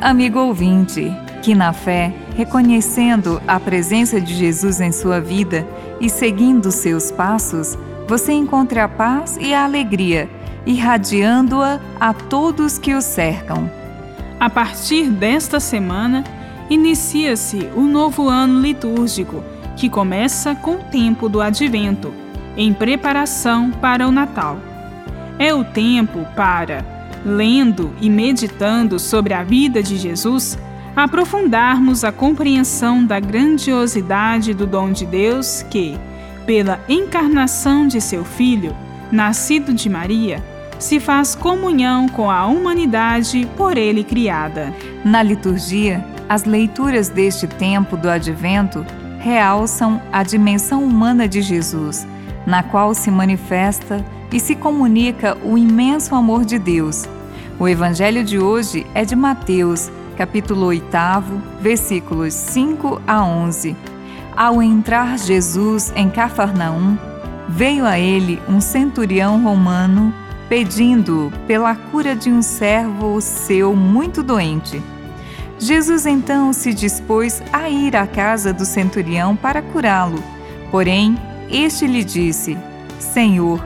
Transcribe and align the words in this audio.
amigo 0.00 0.38
ouvinte, 0.38 1.12
que 1.42 1.54
na 1.54 1.72
fé, 1.72 2.12
reconhecendo 2.36 3.40
a 3.46 3.58
presença 3.58 4.20
de 4.20 4.34
Jesus 4.34 4.80
em 4.80 4.92
sua 4.92 5.20
vida 5.20 5.66
e 6.00 6.08
seguindo 6.08 6.70
seus 6.70 7.10
passos, 7.10 7.78
você 8.06 8.32
encontre 8.32 8.80
a 8.80 8.88
paz 8.88 9.36
e 9.40 9.54
a 9.54 9.64
alegria, 9.64 10.28
irradiando-a 10.66 11.78
a 11.98 12.12
todos 12.12 12.78
que 12.78 12.94
o 12.94 13.00
cercam. 13.00 13.70
A 14.38 14.48
partir 14.48 15.10
desta 15.10 15.60
semana, 15.60 16.24
inicia-se 16.68 17.68
o 17.76 17.82
novo 17.82 18.28
ano 18.28 18.60
litúrgico, 18.60 19.42
que 19.76 19.88
começa 19.88 20.54
com 20.54 20.76
o 20.76 20.84
tempo 20.84 21.28
do 21.28 21.40
advento, 21.40 22.12
em 22.56 22.72
preparação 22.72 23.70
para 23.70 24.06
o 24.06 24.12
Natal. 24.12 24.58
É 25.38 25.54
o 25.54 25.64
tempo 25.64 26.26
para, 26.36 26.99
lendo 27.24 27.92
e 28.00 28.08
meditando 28.08 28.98
sobre 28.98 29.34
a 29.34 29.42
vida 29.42 29.82
de 29.82 29.96
Jesus, 29.96 30.58
aprofundarmos 30.94 32.04
a 32.04 32.12
compreensão 32.12 33.04
da 33.04 33.20
grandiosidade 33.20 34.54
do 34.54 34.66
dom 34.66 34.92
de 34.92 35.06
Deus 35.06 35.64
que, 35.70 35.98
pela 36.46 36.80
encarnação 36.88 37.86
de 37.86 38.00
seu 38.00 38.24
Filho, 38.24 38.74
nascido 39.10 39.72
de 39.72 39.88
Maria, 39.88 40.42
se 40.78 40.98
faz 40.98 41.34
comunhão 41.34 42.08
com 42.08 42.30
a 42.30 42.46
humanidade 42.46 43.46
por 43.56 43.76
ele 43.76 44.02
criada. 44.02 44.72
Na 45.04 45.22
liturgia, 45.22 46.04
as 46.28 46.44
leituras 46.44 47.08
deste 47.08 47.46
tempo 47.46 47.96
do 47.96 48.08
advento 48.08 48.84
realçam 49.18 50.00
a 50.10 50.22
dimensão 50.22 50.82
humana 50.82 51.28
de 51.28 51.42
Jesus, 51.42 52.06
na 52.46 52.62
qual 52.62 52.94
se 52.94 53.10
manifesta 53.10 54.04
e 54.32 54.38
se 54.38 54.54
comunica 54.54 55.36
o 55.44 55.56
imenso 55.58 56.14
amor 56.14 56.44
de 56.44 56.58
Deus. 56.58 57.04
O 57.58 57.68
evangelho 57.68 58.24
de 58.24 58.38
hoje 58.38 58.86
é 58.94 59.04
de 59.04 59.14
Mateus, 59.14 59.90
capítulo 60.16 60.66
8, 60.66 60.86
versículos 61.60 62.32
5 62.34 63.00
a 63.06 63.24
11. 63.24 63.76
Ao 64.36 64.62
entrar 64.62 65.18
Jesus 65.18 65.92
em 65.94 66.08
Cafarnaum, 66.08 66.96
veio 67.48 67.84
a 67.84 67.98
ele 67.98 68.40
um 68.48 68.60
centurião 68.60 69.42
romano 69.42 70.14
pedindo 70.48 71.32
pela 71.46 71.74
cura 71.74 72.16
de 72.16 72.30
um 72.30 72.42
servo 72.42 73.20
seu 73.20 73.74
muito 73.74 74.22
doente. 74.22 74.82
Jesus 75.58 76.06
então 76.06 76.52
se 76.52 76.72
dispôs 76.72 77.42
a 77.52 77.68
ir 77.68 77.94
à 77.94 78.06
casa 78.06 78.52
do 78.52 78.64
centurião 78.64 79.36
para 79.36 79.60
curá-lo. 79.60 80.22
Porém, 80.70 81.16
este 81.50 81.86
lhe 81.86 82.02
disse: 82.02 82.56
Senhor, 82.98 83.60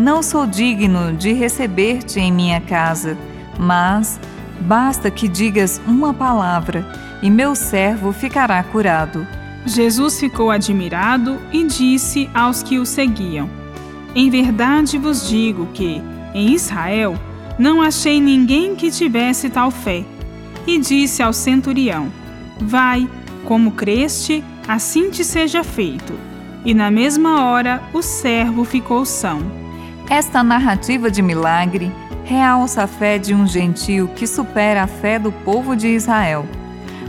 não 0.00 0.22
sou 0.22 0.46
digno 0.46 1.12
de 1.12 1.34
receber-te 1.34 2.18
em 2.18 2.32
minha 2.32 2.58
casa, 2.58 3.18
mas 3.58 4.18
basta 4.62 5.10
que 5.10 5.28
digas 5.28 5.78
uma 5.86 6.14
palavra 6.14 6.90
e 7.22 7.28
meu 7.28 7.54
servo 7.54 8.10
ficará 8.10 8.62
curado. 8.62 9.26
Jesus 9.66 10.18
ficou 10.18 10.50
admirado 10.50 11.38
e 11.52 11.64
disse 11.66 12.30
aos 12.32 12.62
que 12.62 12.78
o 12.78 12.86
seguiam: 12.86 13.50
Em 14.14 14.30
verdade 14.30 14.96
vos 14.96 15.28
digo 15.28 15.66
que, 15.74 16.00
em 16.32 16.54
Israel, 16.54 17.14
não 17.58 17.82
achei 17.82 18.22
ninguém 18.22 18.74
que 18.74 18.90
tivesse 18.90 19.50
tal 19.50 19.70
fé. 19.70 20.02
E 20.66 20.78
disse 20.78 21.22
ao 21.22 21.34
centurião: 21.34 22.10
Vai, 22.58 23.06
como 23.44 23.72
creste, 23.72 24.42
assim 24.66 25.10
te 25.10 25.22
seja 25.22 25.62
feito. 25.62 26.14
E 26.64 26.72
na 26.72 26.90
mesma 26.90 27.44
hora 27.44 27.82
o 27.92 28.00
servo 28.00 28.64
ficou 28.64 29.04
são. 29.04 29.59
Esta 30.10 30.42
narrativa 30.42 31.08
de 31.08 31.22
milagre 31.22 31.92
realça 32.24 32.82
a 32.82 32.86
fé 32.88 33.16
de 33.16 33.32
um 33.32 33.46
gentio 33.46 34.08
que 34.08 34.26
supera 34.26 34.82
a 34.82 34.86
fé 34.88 35.20
do 35.20 35.30
povo 35.30 35.76
de 35.76 35.86
Israel. 35.86 36.44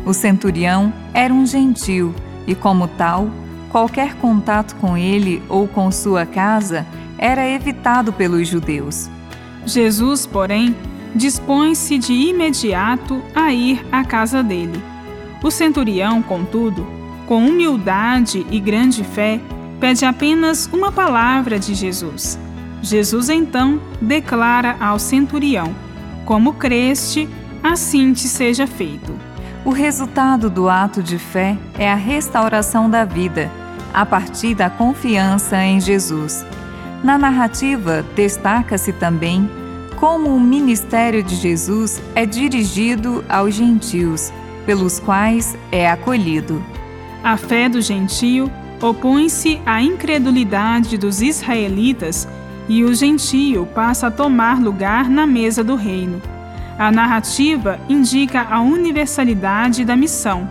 O 0.06 0.14
centurião 0.14 0.94
era 1.12 1.34
um 1.34 1.44
gentio 1.44 2.14
e, 2.46 2.54
como 2.54 2.88
tal, 2.88 3.28
qualquer 3.72 4.14
contato 4.18 4.76
com 4.76 4.96
ele 4.96 5.42
ou 5.50 5.68
com 5.68 5.92
sua 5.92 6.28
casa 6.28 6.86
era 7.18 7.50
evitado 7.50 8.14
pelos 8.14 8.48
judeus. 8.48 9.10
Jesus, 9.66 10.28
porém, 10.28 10.76
dispõe-se 11.16 11.98
de 11.98 12.14
imediato 12.14 13.20
a 13.34 13.52
ir 13.52 13.84
à 13.92 14.04
casa 14.04 14.44
dele. 14.44 14.80
O 15.44 15.50
centurião, 15.50 16.22
contudo, 16.22 16.86
com 17.28 17.48
humildade 17.48 18.46
e 18.52 18.60
grande 18.60 19.04
fé, 19.04 19.40
pede 19.80 20.06
apenas 20.06 20.70
uma 20.72 20.92
palavra 20.92 21.58
de 21.58 21.74
Jesus. 21.74 22.38
Jesus 22.82 23.30
então 23.30 23.80
declara 24.02 24.76
ao 24.80 24.98
centurião: 24.98 25.76
Como 26.26 26.54
creste, 26.54 27.30
assim 27.64 28.14
te 28.14 28.28
seja 28.28 28.66
feito. 28.66 29.14
O 29.64 29.70
resultado 29.70 30.50
do 30.50 30.68
ato 30.68 31.04
de 31.04 31.20
fé 31.20 31.56
é 31.78 31.92
a 31.92 31.96
restauração 31.96 32.90
da 32.90 33.06
vida, 33.06 33.52
a 33.94 34.06
partir 34.06 34.56
da 34.56 34.70
confiança 34.70 35.64
em 35.64 35.80
Jesus. 35.80 36.44
Na 37.04 37.18
narrativa, 37.18 38.04
destaca-se 38.16 38.92
também 38.94 39.48
como 39.98 40.36
o 40.36 40.40
ministério 40.40 41.22
de 41.22 41.36
Jesus 41.36 42.02
é 42.16 42.26
dirigido 42.26 43.24
aos 43.30 43.54
gentios, 43.54 44.34
pelos 44.66 45.00
quais 45.00 45.56
é 45.72 45.90
acolhido. 45.90 46.64
A 47.24 47.38
fé 47.38 47.70
do 47.70 47.80
gentio 47.82 48.52
opõe-se 48.82 49.62
à 49.64 49.80
incredulidade 49.80 50.98
dos 50.98 51.22
israelitas 51.22 52.28
e 52.68 52.84
o 52.84 52.94
gentio 52.94 53.66
passa 53.66 54.08
a 54.08 54.12
tomar 54.12 54.60
lugar 54.60 55.10
na 55.10 55.26
mesa 55.26 55.64
do 55.64 55.76
reino. 55.76 56.22
A 56.78 56.92
narrativa 56.92 57.80
indica 57.90 58.48
a 58.50 58.62
universalidade 58.62 59.86
da 59.86 59.96
missão. 59.96 60.48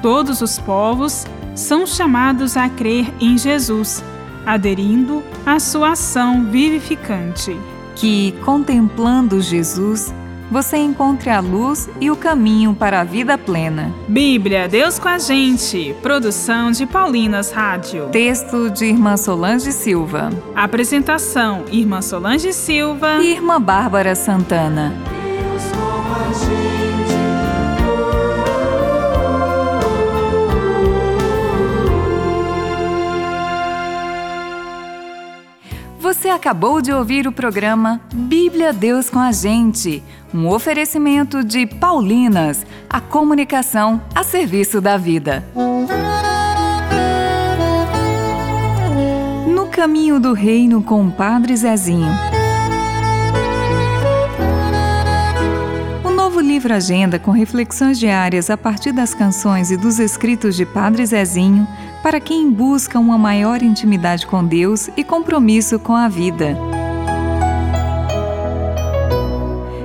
Todos 0.00 0.40
os 0.40 0.58
povos 0.58 1.26
são 1.54 1.86
chamados 1.86 2.56
a 2.56 2.68
crer 2.68 3.12
em 3.20 3.38
Jesus 3.38 4.02
aderindo 4.44 5.22
à 5.46 5.58
sua 5.58 5.92
ação 5.92 6.44
vivificante. 6.46 7.56
Que, 7.94 8.32
contemplando 8.44 9.40
Jesus, 9.40 10.12
você 10.52 10.76
encontre 10.76 11.30
a 11.30 11.40
luz 11.40 11.88
e 12.00 12.10
o 12.10 12.16
caminho 12.16 12.74
para 12.74 13.00
a 13.00 13.04
vida 13.04 13.38
plena. 13.38 13.92
Bíblia, 14.06 14.68
Deus 14.68 14.98
com 14.98 15.08
a 15.08 15.18
gente. 15.18 15.96
Produção 16.02 16.70
de 16.70 16.84
Paulinas 16.84 17.50
Rádio. 17.50 18.10
Texto 18.10 18.70
de 18.70 18.84
Irmã 18.84 19.16
Solange 19.16 19.72
Silva. 19.72 20.30
Apresentação: 20.54 21.64
Irmã 21.72 22.02
Solange 22.02 22.52
Silva 22.52 23.18
e 23.22 23.32
Irmã 23.32 23.60
Bárbara 23.60 24.14
Santana. 24.14 25.11
Você 36.02 36.28
acabou 36.28 36.82
de 36.82 36.92
ouvir 36.92 37.28
o 37.28 37.32
programa 37.32 38.00
Bíblia 38.12 38.72
Deus 38.72 39.08
com 39.08 39.20
a 39.20 39.30
Gente, 39.30 40.02
um 40.34 40.48
oferecimento 40.48 41.44
de 41.44 41.64
Paulinas, 41.64 42.66
a 42.90 43.00
comunicação 43.00 44.02
a 44.12 44.24
serviço 44.24 44.80
da 44.80 44.96
vida. 44.96 45.44
No 49.46 49.68
caminho 49.68 50.18
do 50.18 50.32
reino 50.32 50.82
com 50.82 51.06
o 51.06 51.12
Padre 51.12 51.56
Zezinho. 51.56 52.10
Livro 56.62 56.74
Agenda 56.76 57.18
com 57.18 57.32
reflexões 57.32 57.98
diárias 57.98 58.48
a 58.48 58.56
partir 58.56 58.92
das 58.92 59.12
canções 59.12 59.72
e 59.72 59.76
dos 59.76 59.98
escritos 59.98 60.54
de 60.54 60.64
Padre 60.64 61.04
Zezinho 61.04 61.66
para 62.04 62.20
quem 62.20 62.52
busca 62.52 63.00
uma 63.00 63.18
maior 63.18 63.64
intimidade 63.64 64.24
com 64.24 64.44
Deus 64.44 64.88
e 64.96 65.02
compromisso 65.02 65.76
com 65.80 65.96
a 65.96 66.08
vida. 66.08 66.56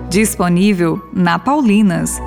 Disponível 0.08 1.02
na 1.12 1.40
Paulinas. 1.40 2.20